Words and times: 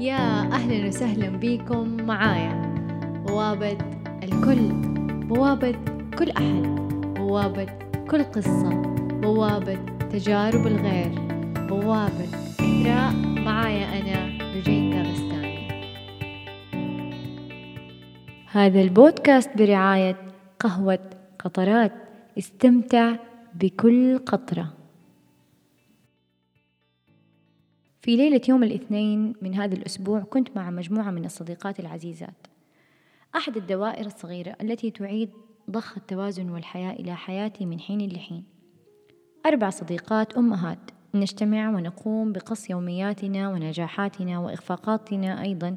يا 0.00 0.52
أهلا 0.52 0.88
وسهلا 0.88 1.28
بكم 1.28 1.96
معايا. 2.06 2.74
بوابة 3.26 3.78
الكل 4.22 4.72
بوابة 5.28 5.74
كل 6.18 6.30
أحد 6.30 6.62
بوابة 7.16 7.66
كل 8.10 8.22
قصة 8.24 8.82
بوابة 9.22 9.78
تجارب 10.12 10.66
الغير 10.66 11.10
بوابة 11.68 12.28
إثراء 12.60 13.12
معايا 13.44 14.00
أنا 14.00 14.38
رجيتا 14.56 15.02
غستاني 15.02 15.68
هذا 18.52 18.80
البودكاست 18.80 19.50
برعاية 19.58 20.16
قهوة 20.60 20.98
قطرات 21.38 21.92
استمتع 22.38 23.16
بكل 23.54 24.18
قطرة. 24.18 24.72
في 28.06 28.16
ليلة 28.16 28.40
يوم 28.48 28.62
الاثنين 28.62 29.34
من 29.42 29.54
هذا 29.54 29.74
الأسبوع 29.74 30.20
كنت 30.20 30.56
مع 30.56 30.70
مجموعة 30.70 31.10
من 31.10 31.24
الصديقات 31.24 31.80
العزيزات. 31.80 32.46
أحد 33.36 33.56
الدوائر 33.56 34.06
الصغيرة 34.06 34.56
التي 34.62 34.90
تعيد 34.90 35.30
ضخ 35.70 35.96
التوازن 35.96 36.50
والحياة 36.50 36.92
إلى 36.92 37.16
حياتي 37.16 37.66
من 37.66 37.80
حين 37.80 38.08
لحين. 38.12 38.44
أربع 39.46 39.70
صديقات 39.70 40.36
أمهات 40.36 40.78
نجتمع 41.14 41.68
ونقوم 41.68 42.32
بقص 42.32 42.70
يومياتنا 42.70 43.48
ونجاحاتنا 43.48 44.38
وإخفاقاتنا 44.38 45.42
أيضا 45.42 45.76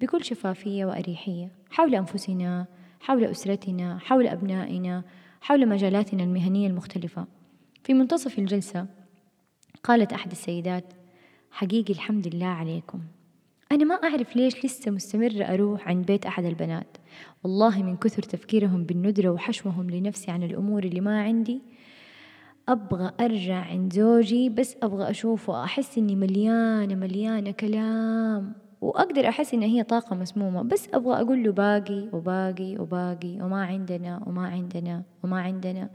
بكل 0.00 0.24
شفافية 0.24 0.84
وأريحية 0.84 1.50
حول 1.70 1.94
أنفسنا 1.94 2.66
حول 3.00 3.24
أسرتنا 3.24 3.98
حول 3.98 4.26
أبنائنا 4.26 5.04
حول 5.40 5.68
مجالاتنا 5.68 6.22
المهنية 6.22 6.66
المختلفة. 6.66 7.26
في 7.84 7.94
منتصف 7.94 8.38
الجلسة 8.38 8.86
قالت 9.84 10.12
أحد 10.12 10.30
السيدات 10.30 11.01
حقيقي 11.52 11.92
الحمد 11.92 12.34
لله 12.34 12.46
عليكم. 12.46 13.00
أنا 13.72 13.84
ما 13.84 13.94
أعرف 13.94 14.36
ليش 14.36 14.64
لسه 14.64 14.90
مستمرة 14.90 15.44
أروح 15.44 15.88
عند 15.88 16.06
بيت 16.06 16.26
أحد 16.26 16.44
البنات. 16.44 16.96
والله 17.44 17.82
من 17.82 17.96
كثر 17.96 18.22
تفكيرهم 18.22 18.84
بالندرة 18.84 19.28
وحشوهم 19.28 19.90
لنفسي 19.90 20.30
عن 20.30 20.42
الأمور 20.42 20.84
اللي 20.84 21.00
ما 21.00 21.22
عندي 21.22 21.62
أبغى 22.68 23.12
أرجع 23.20 23.54
عند 23.54 23.92
زوجي 23.92 24.48
بس 24.48 24.76
أبغى 24.82 25.10
أشوفه 25.10 25.64
أحس 25.64 25.98
إني 25.98 26.16
مليانة 26.16 26.94
مليانة 26.94 27.50
كلام. 27.50 28.52
وأقدر 28.80 29.28
أحس 29.28 29.54
إن 29.54 29.62
هي 29.62 29.82
طاقة 29.82 30.16
مسمومة 30.16 30.62
بس 30.62 30.88
أبغى 30.94 31.20
أقول 31.20 31.44
له 31.44 31.52
باقي 31.52 32.08
وباقي 32.12 32.76
وباقي 32.78 33.40
وما 33.42 33.64
عندنا 33.64 34.22
وما 34.26 34.46
عندنا 34.46 35.02
وما 35.24 35.40
عندنا. 35.40 35.90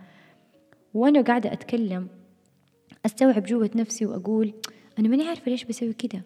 وأنا 0.94 1.22
قاعدة 1.22 1.54
أتكلم 1.54 2.08
أستوعب 3.06 3.44
جوة 3.44 3.70
نفسي 3.76 4.06
وأقول 4.06 4.54
أنا 5.00 5.08
ماني 5.08 5.28
عارفة 5.28 5.52
ليش 5.52 5.64
بسوي 5.64 5.94
كده. 5.94 6.22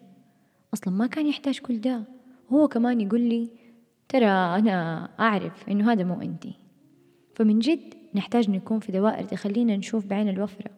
أصلا 0.74 0.94
ما 0.94 1.06
كان 1.06 1.26
يحتاج 1.26 1.58
كل 1.58 1.80
ده. 1.80 2.04
وهو 2.50 2.68
كمان 2.68 3.00
يقول 3.00 3.20
لي 3.20 3.50
ترى 4.08 4.26
أنا 4.26 5.08
أعرف 5.20 5.68
إنه 5.68 5.92
هذا 5.92 6.04
مو 6.04 6.20
أنتي. 6.20 6.54
فمن 7.34 7.58
جد 7.58 7.94
نحتاج 8.14 8.50
نكون 8.50 8.80
في 8.80 8.92
دوائر 8.92 9.24
تخلينا 9.24 9.76
نشوف 9.76 10.06
بعين 10.06 10.28
الوفرة. 10.28 10.70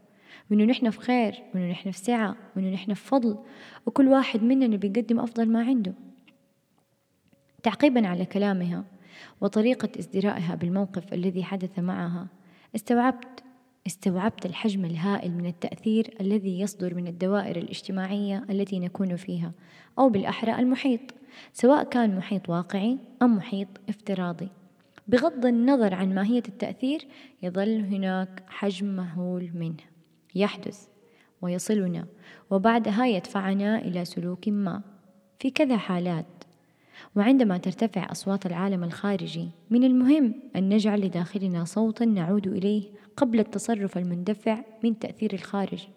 وإنه 0.51 0.65
نحن 0.65 0.91
في 0.91 1.01
خير 1.01 1.43
وإنه 1.55 1.71
نحن 1.71 1.91
في 1.91 1.99
سعة 1.99 2.37
وإنه 2.57 2.71
نحن 2.71 2.95
في 2.95 3.07
فضل 3.07 3.39
وكل 3.87 4.09
واحد 4.09 4.43
مننا 4.43 4.77
بيقدم 4.77 5.21
أفضل 5.21 5.49
ما 5.49 5.63
عنده. 5.63 5.93
تعقيبا 7.63 8.09
على 8.09 8.25
كلامها 8.25 8.85
وطريقة 9.41 9.89
ازدرائها 9.99 10.55
بالموقف 10.55 11.13
الذي 11.13 11.45
حدث 11.45 11.79
معها 11.79 12.29
استوعبت 12.75 13.44
استوعبت 13.87 14.47
الحجم 14.47 14.85
الهائل 14.85 15.33
من 15.33 15.47
التأثير 15.47 16.15
الذي 16.21 16.61
يصدر 16.61 16.95
من 16.95 17.07
الدوائر 17.07 17.57
الاجتماعية 17.57 18.47
التي 18.51 18.79
نكون 18.79 19.17
فيها 19.17 19.53
أو 19.99 20.09
بالأحرى 20.09 20.59
المحيط 20.59 21.01
سواء 21.53 21.85
كان 21.85 22.17
محيط 22.17 22.49
واقعي 22.49 22.99
أم 23.23 23.37
محيط 23.37 23.69
افتراضي. 23.89 24.49
بغض 25.09 25.47
النظر 25.47 25.95
عن 25.95 26.15
ماهية 26.15 26.43
التأثير 26.49 27.07
يظل 27.43 27.81
هناك 27.81 28.43
حجم 28.49 28.87
مهول 28.87 29.51
منه. 29.55 29.83
يحدث 30.35 30.87
ويصلنا 31.43 32.07
وبعدها 32.51 33.07
يدفعنا 33.07 33.79
إلى 33.79 34.05
سلوك 34.05 34.49
ما. 34.49 34.83
في 35.39 35.51
كذا 35.51 35.77
حالات 35.77 36.44
وعندما 37.17 37.59
ترتفع 37.59 38.13
أصوات 38.13 38.47
العالم 38.47 38.85
الخارجي 38.85 39.49
من 39.71 39.85
المهم 39.85 40.35
أن 40.57 40.69
نجعل 40.69 41.01
لداخلنا 41.01 41.65
صوتا 41.65 42.05
نعود 42.05 42.47
إليه 42.47 42.83
قبل 43.17 43.41
التصرف 43.41 43.99
المندفع 43.99 44.65
من 44.85 44.99
تأثير 44.99 45.35
الخارج. 45.35 45.89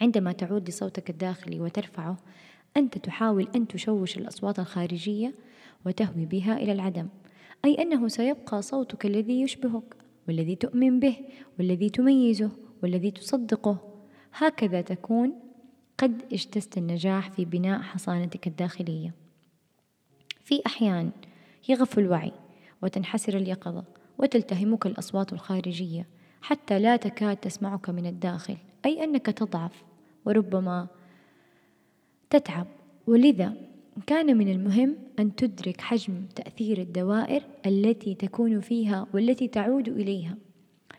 عندما 0.00 0.32
تعود 0.32 0.68
لصوتك 0.68 1.10
الداخلي 1.10 1.60
وترفعه 1.60 2.16
أنت 2.76 2.98
تحاول 2.98 3.48
أن 3.56 3.68
تشوش 3.68 4.18
الأصوات 4.18 4.58
الخارجية 4.58 5.34
وتهوي 5.86 6.26
بها 6.26 6.56
إلى 6.56 6.72
العدم 6.72 7.08
أي 7.64 7.74
أنه 7.74 8.08
سيبقى 8.08 8.62
صوتك 8.62 9.06
الذي 9.06 9.40
يشبهك 9.40 9.96
والذي 10.28 10.54
تؤمن 10.56 11.00
به 11.00 11.16
والذي 11.58 11.90
تميزه 11.90 12.50
والذي 12.82 13.10
تصدقه. 13.10 13.78
هكذا 14.34 14.80
تكون 14.80 15.32
قد 15.98 16.22
اجتزت 16.32 16.78
النجاح 16.78 17.30
في 17.30 17.44
بناء 17.44 17.80
حصانتك 17.80 18.46
الداخلية. 18.46 19.23
في 20.44 20.62
أحيان 20.66 21.10
يغفو 21.68 22.00
الوعي 22.00 22.32
وتنحسر 22.82 23.36
اليقظة 23.36 23.84
وتلتهمك 24.18 24.86
الأصوات 24.86 25.32
الخارجية 25.32 26.06
حتى 26.42 26.78
لا 26.78 26.96
تكاد 26.96 27.36
تسمعك 27.36 27.90
من 27.90 28.06
الداخل 28.06 28.56
أي 28.86 29.04
أنك 29.04 29.26
تضعف 29.26 29.84
وربما 30.24 30.86
تتعب. 32.30 32.66
ولذا 33.06 33.52
كان 34.06 34.36
من 34.36 34.48
المهم 34.48 34.96
أن 35.18 35.36
تدرك 35.36 35.80
حجم 35.80 36.26
تأثير 36.34 36.78
الدوائر 36.78 37.42
التي 37.66 38.14
تكون 38.14 38.60
فيها 38.60 39.06
والتي 39.14 39.48
تعود 39.48 39.88
إليها. 39.88 40.36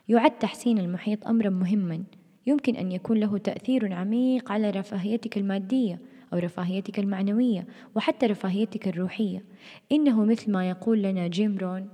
يعد 0.08 0.38
تحسين 0.38 0.78
المحيط 0.78 1.26
أمرا 1.26 1.50
مهما. 1.50 2.04
يمكن 2.46 2.76
أن 2.76 2.92
يكون 2.92 3.16
له 3.16 3.38
تأثير 3.38 3.92
عميق 3.92 4.52
على 4.52 4.70
رفاهيتك 4.70 5.38
المادية 5.38 5.98
أو 6.32 6.38
رفاهيتك 6.38 6.98
المعنوية 6.98 7.66
وحتى 7.94 8.26
رفاهيتك 8.26 8.88
الروحية. 8.88 9.44
إنه 9.92 10.24
مثل 10.24 10.50
ما 10.50 10.68
يقول 10.68 11.02
لنا 11.02 11.26
جيم 11.28 11.58
رون 11.58 11.88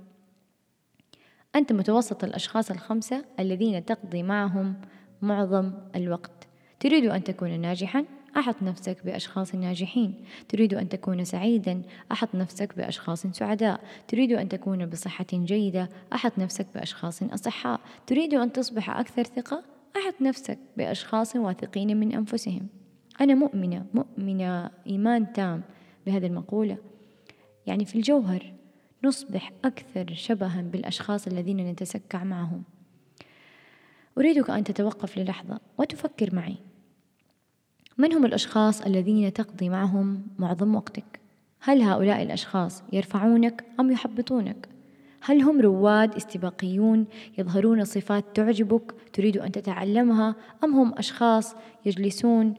أنت 1.55 1.73
متوسط 1.73 2.23
الأشخاص 2.23 2.71
الخمسة 2.71 3.25
الذين 3.39 3.85
تقضي 3.85 4.23
معهم 4.23 4.75
معظم 5.21 5.71
الوقت. 5.95 6.47
تريد 6.79 7.05
أن 7.05 7.23
تكون 7.23 7.59
ناجحا؟ 7.59 8.05
أحط 8.37 8.55
نفسك 8.61 9.05
بأشخاص 9.05 9.55
ناجحين. 9.55 10.25
تريد 10.49 10.73
أن 10.73 10.89
تكون 10.89 11.23
سعيدا؟ 11.23 11.81
أحط 12.11 12.35
نفسك 12.35 12.75
بأشخاص 12.77 13.27
سعداء. 13.27 13.83
تريد 14.07 14.31
أن 14.31 14.49
تكون 14.49 14.85
بصحة 14.85 15.25
جيدة؟ 15.33 15.89
أحط 16.13 16.39
نفسك 16.39 16.67
بأشخاص 16.75 17.23
أصحاء. 17.23 17.79
تريد 18.07 18.33
أن 18.33 18.53
تصبح 18.53 18.89
أكثر 18.89 19.23
ثقة؟ 19.23 19.63
أحط 19.97 20.21
نفسك 20.21 20.59
بأشخاص 20.77 21.35
واثقين 21.35 21.97
من 21.97 22.11
أنفسهم. 22.13 22.67
أنا 23.21 23.35
مؤمنة 23.35 23.85
مؤمنة 23.93 24.71
إيمان 24.87 25.33
تام 25.33 25.61
بهذه 26.05 26.25
المقولة 26.25 26.77
يعني 27.67 27.85
في 27.85 27.95
الجوهر 27.95 28.53
نصبح 29.03 29.51
أكثر 29.65 30.13
شبها 30.13 30.61
بالأشخاص 30.61 31.27
الذين 31.27 31.69
نتسكع 31.71 32.23
معهم 32.23 32.63
أريدك 34.17 34.49
أن 34.49 34.63
تتوقف 34.63 35.17
للحظة 35.17 35.59
وتفكر 35.77 36.35
معي 36.35 36.55
من 37.97 38.13
هم 38.13 38.25
الأشخاص 38.25 38.81
الذين 38.81 39.33
تقضي 39.33 39.69
معهم 39.69 40.27
معظم 40.39 40.75
وقتك؟ 40.75 41.19
هل 41.59 41.81
هؤلاء 41.81 42.23
الأشخاص 42.23 42.83
يرفعونك 42.93 43.63
أم 43.79 43.91
يحبطونك؟ 43.91 44.69
هل 45.21 45.41
هم 45.41 45.61
رواد 45.61 46.15
استباقيون 46.15 47.05
يظهرون 47.37 47.85
صفات 47.85 48.25
تعجبك 48.35 48.95
تريد 49.13 49.37
أن 49.37 49.51
تتعلمها 49.51 50.35
أم 50.63 50.75
هم 50.75 50.93
أشخاص 50.97 51.55
يجلسون 51.85 52.53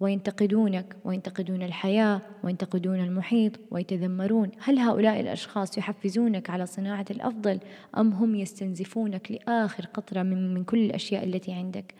وينتقدونك 0.00 0.96
وينتقدون 1.04 1.62
الحياة 1.62 2.20
وينتقدون 2.44 3.00
المحيط 3.00 3.52
ويتذمرون. 3.70 4.50
هل 4.58 4.78
هؤلاء 4.78 5.20
الأشخاص 5.20 5.78
يحفزونك 5.78 6.50
على 6.50 6.66
صناعة 6.66 7.04
الأفضل 7.10 7.58
أم 7.98 8.12
هم 8.12 8.34
يستنزفونك 8.34 9.30
لآخر 9.32 9.86
قطرة 9.86 10.22
من, 10.22 10.54
من 10.54 10.64
كل 10.64 10.78
الأشياء 10.78 11.24
التي 11.24 11.52
عندك؟ 11.52 11.94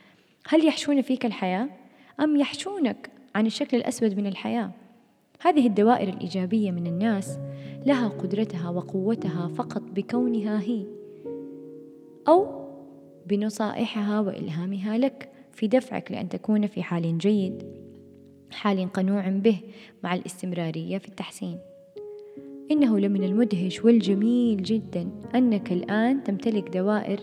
هل 0.49 0.67
يحشون 0.67 1.03
فيك 1.03 1.27
الحياة 1.27 1.69
أم 2.21 2.37
يحشونك 2.37 3.11
عن 3.35 3.47
الشكل 3.47 3.77
الأسود 3.77 4.17
من 4.17 4.27
الحياة؟ 4.27 4.71
هذه 5.41 5.67
الدوائر 5.67 6.09
الإيجابية 6.09 6.71
من 6.71 6.87
الناس 6.87 7.39
لها 7.87 8.09
قدرتها 8.09 8.71
وقوتها 8.71 9.49
فقط 9.49 9.83
بكونها 9.83 10.61
هي 10.61 10.85
أو 12.29 12.67
بنصائحها 13.27 14.21
وإلهامها 14.21 14.99
لك 14.99 15.29
في 15.53 15.67
دفعك 15.67 16.13
لأن 16.13 16.29
تكون 16.29 16.67
في 16.67 16.83
حال 16.83 17.19
جيد. 17.19 17.80
حال 18.53 18.93
قنوع 18.93 19.29
به 19.29 19.61
مع 20.05 20.15
الاستمرارية 20.15 20.99
في 20.99 21.09
التحسين. 21.09 21.59
إنه 22.71 22.99
لمن 22.99 23.25
المدهش 23.25 23.85
والجميل 23.85 24.63
جدا 24.63 25.09
أنك 25.35 25.73
الآن 25.73 26.23
تمتلك 26.23 26.69
دوائر 26.69 27.21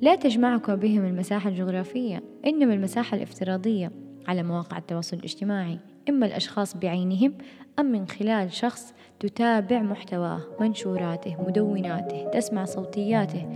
لا 0.00 0.14
تجمعك 0.14 0.70
بهم 0.70 1.04
المساحة 1.04 1.50
الجغرافية 1.50 2.22
إنما 2.46 2.74
المساحة 2.74 3.16
الافتراضية 3.16 3.92
على 4.28 4.42
مواقع 4.42 4.78
التواصل 4.78 5.16
الاجتماعي. 5.16 5.78
إما 6.08 6.26
الأشخاص 6.26 6.76
بعينهم 6.76 7.34
أم 7.78 7.86
من 7.86 8.06
خلال 8.06 8.52
شخص 8.52 8.94
تتابع 9.20 9.82
محتواه 9.82 10.40
منشوراته 10.60 11.36
مدوناته 11.48 12.30
تسمع 12.30 12.64
صوتياته 12.64 13.48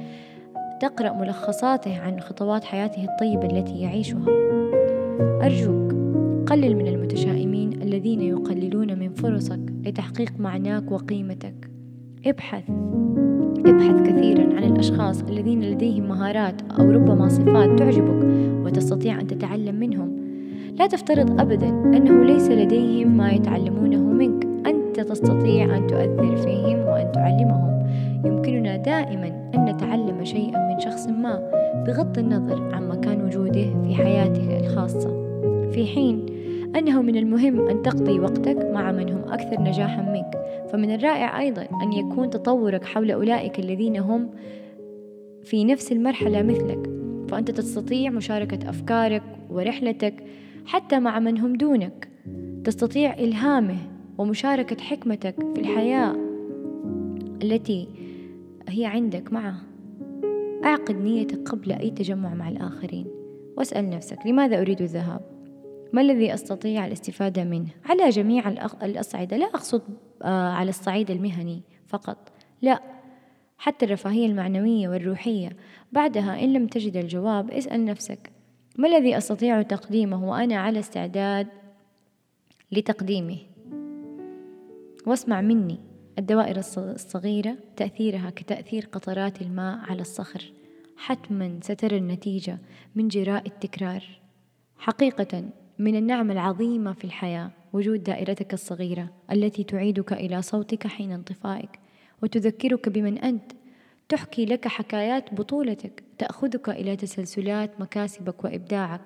تقرأ 0.80 1.12
ملخصاته 1.12 1.98
عن 1.98 2.20
خطوات 2.20 2.64
حياته 2.64 3.04
الطيبة 3.04 3.58
التي 3.58 3.80
يعيشها. 3.80 4.24
أرجوك 5.42 5.81
قلل 6.46 6.76
من 6.76 6.86
المتشائمين 6.86 7.82
الذين 7.82 8.20
يقللون 8.20 8.98
من 8.98 9.12
فرصك 9.12 9.60
لتحقيق 9.84 10.32
معناك 10.38 10.92
وقيمتك. 10.92 11.70
ابحث. 12.26 12.64
ابحث 13.66 14.02
كثيرا 14.02 14.56
عن 14.56 14.64
الأشخاص 14.64 15.22
الذين 15.22 15.60
لديهم 15.60 16.08
مهارات 16.08 16.62
أو 16.78 16.90
ربما 16.90 17.28
صفات 17.28 17.78
تعجبك 17.78 18.26
وتستطيع 18.64 19.20
أن 19.20 19.26
تتعلم 19.26 19.74
منهم. 19.74 20.16
لا 20.78 20.86
تفترض 20.86 21.40
أبدا 21.40 21.68
أنه 21.68 22.24
ليس 22.24 22.50
لديهم 22.50 23.16
ما 23.16 23.30
يتعلمونه 23.30 24.02
منك. 24.02 24.46
أنت 24.66 25.00
تستطيع 25.00 25.76
أن 25.76 25.86
تؤثر 25.86 26.36
فيهم 26.36 26.78
وأن 26.78 27.12
تعلمهم. 27.12 27.86
يمكننا 28.24 28.76
دائما 28.76 29.50
أن 29.54 29.64
نتعلم 29.64 30.24
شيئا 30.24 30.74
من 30.74 30.80
شخص 30.80 31.06
ما 31.08 31.50
بغض 31.86 32.18
النظر 32.18 32.74
عن 32.74 32.88
مكان 32.88 33.24
وجوده 33.24 33.82
في 33.84 33.94
حياته 33.94 34.60
الخاصة. 34.60 35.22
في 35.72 35.86
حين 35.86 36.31
أنه 36.76 37.02
من 37.02 37.16
المهم 37.16 37.68
أن 37.68 37.82
تقضي 37.82 38.20
وقتك 38.20 38.70
مع 38.72 38.92
من 38.92 39.08
هم 39.08 39.32
أكثر 39.32 39.60
نجاحا 39.60 40.02
منك. 40.02 40.42
فمن 40.72 40.94
الرائع 40.94 41.40
أيضا 41.40 41.68
أن 41.82 41.92
يكون 41.92 42.30
تطورك 42.30 42.84
حول 42.84 43.10
أولئك 43.10 43.58
الذين 43.58 43.96
هم 43.96 44.30
في 45.42 45.64
نفس 45.64 45.92
المرحلة 45.92 46.42
مثلك. 46.42 46.90
فأنت 47.28 47.50
تستطيع 47.50 48.10
مشاركة 48.10 48.70
أفكارك 48.70 49.22
ورحلتك 49.50 50.14
حتى 50.66 51.00
مع 51.00 51.18
من 51.18 51.38
هم 51.38 51.56
دونك. 51.56 52.08
تستطيع 52.64 53.14
إلهامه 53.14 53.76
ومشاركة 54.18 54.82
حكمتك 54.82 55.34
في 55.54 55.60
الحياة 55.60 56.16
التي 57.42 57.88
هي 58.68 58.86
عندك 58.86 59.32
معه. 59.32 59.54
أعقد 60.64 60.96
نيتك 60.96 61.48
قبل 61.48 61.72
أي 61.72 61.90
تجمع 61.90 62.34
مع 62.34 62.48
الآخرين. 62.48 63.06
واسأل 63.56 63.90
نفسك 63.90 64.18
لماذا 64.26 64.60
أريد 64.60 64.80
الذهاب؟ 64.80 65.31
ما 65.92 66.00
الذي 66.00 66.34
أستطيع 66.34 66.86
الاستفادة 66.86 67.44
منه؟ 67.44 67.68
على 67.84 68.08
جميع 68.08 68.48
الأصعدة 68.82 69.36
لا 69.36 69.46
أقصد 69.46 69.82
آه، 70.22 70.48
على 70.48 70.68
الصعيد 70.68 71.10
المهني 71.10 71.62
فقط 71.86 72.32
لا 72.62 72.80
حتى 73.58 73.84
الرفاهية 73.84 74.26
المعنوية 74.26 74.88
والروحية. 74.88 75.56
بعدها 75.92 76.44
إن 76.44 76.52
لم 76.52 76.66
تجد 76.66 76.96
الجواب 76.96 77.50
اسأل 77.50 77.84
نفسك 77.84 78.30
ما 78.78 78.88
الذي 78.88 79.16
أستطيع 79.16 79.62
تقديمه 79.62 80.30
وأنا 80.30 80.56
على 80.56 80.78
استعداد 80.78 81.46
لتقديمه؟ 82.72 83.38
واسمع 85.06 85.40
مني 85.40 85.78
الدوائر 86.18 86.56
الصغيرة 86.76 87.56
تأثيرها 87.76 88.30
كتأثير 88.30 88.88
قطرات 88.92 89.42
الماء 89.42 89.78
على 89.78 90.00
الصخر. 90.00 90.52
حتما 90.96 91.58
سترى 91.62 91.96
النتيجة 91.96 92.58
من 92.94 93.08
جراء 93.08 93.46
التكرار. 93.46 94.04
حقيقة 94.76 95.44
من 95.78 95.96
النعم 95.96 96.30
العظيمة 96.30 96.92
في 96.92 97.04
الحياة 97.04 97.50
وجود 97.72 98.02
دائرتك 98.02 98.54
الصغيرة 98.54 99.08
التي 99.32 99.64
تعيدك 99.64 100.12
إلى 100.12 100.42
صوتك 100.42 100.86
حين 100.86 101.12
انطفائك 101.12 101.70
وتذكرك 102.22 102.88
بمن 102.88 103.18
أنت. 103.18 103.52
تحكي 104.08 104.44
لك 104.44 104.68
حكايات 104.68 105.34
بطولتك 105.34 106.02
تأخذك 106.18 106.68
إلى 106.68 106.96
تسلسلات 106.96 107.80
مكاسبك 107.80 108.44
وإبداعك. 108.44 109.00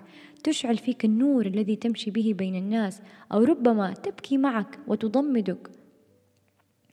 تشعل 0.44 0.78
فيك 0.78 1.04
النور 1.04 1.46
الذي 1.46 1.76
تمشي 1.76 2.10
به 2.10 2.34
بين 2.38 2.56
الناس 2.56 3.02
أو 3.32 3.44
ربما 3.44 3.92
تبكي 3.92 4.38
معك 4.38 4.78
وتضمدك. 4.86 5.70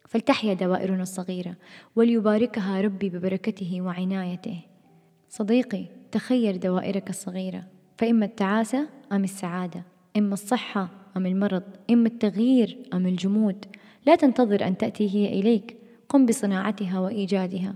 فلتحيا 0.08 0.54
دوائرنا 0.54 1.02
الصغيرة 1.02 1.56
وليباركها 1.96 2.82
ربي 2.82 3.10
ببركته 3.10 3.82
وعنايته. 3.82 4.60
صديقي 5.30 5.86
تخير 6.12 6.56
دوائرك 6.56 7.10
الصغيرة. 7.10 7.73
فإما 7.98 8.26
التعاسة 8.26 8.88
أم 9.12 9.24
السعادة 9.24 9.84
إما 10.18 10.34
الصحة 10.34 10.90
أم 11.18 11.26
المرض 11.26 11.64
إما 11.92 12.08
التغيير 12.08 12.78
أم 12.94 13.08
الجمود. 13.08 13.66
لا 14.06 14.16
تنتظر 14.16 14.68
أن 14.68 14.78
تأتي 14.78 15.16
هي 15.16 15.40
إليك 15.40 15.78
قم 16.10 16.26
بصناعتها 16.26 17.00
وإيجادها. 17.00 17.76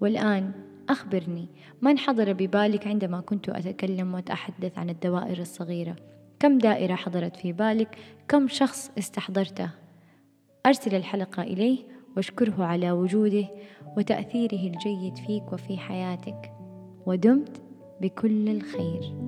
والآن 0.00 0.52
أخبرني 0.88 1.48
من 1.82 1.98
حضر 1.98 2.32
ببالك 2.32 2.86
عندما 2.86 3.20
كنت 3.20 3.48
أتكلم 3.48 4.14
وأتحدث 4.14 4.78
عن 4.78 4.90
الدوائر 4.90 5.38
الصغيرة؟ 5.38 5.96
كم 6.40 6.58
دائرة 6.58 6.94
حضرت 6.94 7.36
في 7.36 7.52
بالك؟ 7.52 7.96
كم 8.28 8.48
شخص 8.48 8.90
استحضرته؟ 8.98 9.70
أرسل 10.66 10.94
الحلقة 10.94 11.42
إليه 11.42 11.78
واشكره 12.16 12.64
على 12.64 12.90
وجوده 12.90 13.48
وتأثيره 13.96 14.72
الجيد 14.74 15.16
فيك 15.16 15.52
وفي 15.52 15.78
حياتك. 15.78 16.52
ودمت 17.06 17.62
بكل 18.00 18.48
الخير. 18.48 19.27